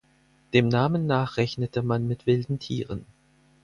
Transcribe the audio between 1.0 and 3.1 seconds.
nach rechnete man mit wilden Tieren.